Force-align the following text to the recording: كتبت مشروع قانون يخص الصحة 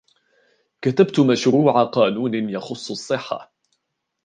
كتبت 0.81 1.19
مشروع 1.19 1.83
قانون 1.83 2.35
يخص 2.49 2.91
الصحة 2.91 3.53